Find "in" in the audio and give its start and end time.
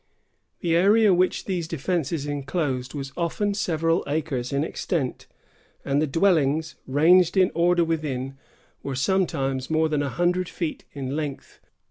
4.51-4.63, 7.37-7.51, 10.93-11.15